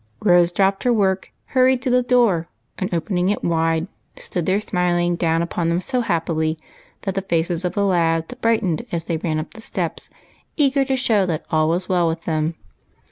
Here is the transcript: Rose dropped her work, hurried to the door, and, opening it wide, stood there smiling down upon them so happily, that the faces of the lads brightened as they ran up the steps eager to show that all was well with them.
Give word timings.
Rose 0.21 0.51
dropped 0.51 0.83
her 0.83 0.91
work, 0.91 1.31
hurried 1.53 1.83
to 1.83 1.91
the 1.91 2.01
door, 2.01 2.47
and, 2.79 2.91
opening 2.91 3.29
it 3.29 3.43
wide, 3.43 3.87
stood 4.17 4.47
there 4.47 4.59
smiling 4.59 5.15
down 5.15 5.43
upon 5.43 5.69
them 5.69 5.79
so 5.79 6.01
happily, 6.01 6.57
that 7.03 7.13
the 7.13 7.21
faces 7.21 7.63
of 7.63 7.73
the 7.75 7.85
lads 7.85 8.33
brightened 8.41 8.83
as 8.91 9.03
they 9.03 9.17
ran 9.17 9.37
up 9.37 9.53
the 9.53 9.61
steps 9.61 10.09
eager 10.57 10.83
to 10.83 10.95
show 10.97 11.27
that 11.27 11.45
all 11.51 11.69
was 11.69 11.87
well 11.87 12.07
with 12.07 12.23
them. 12.23 12.55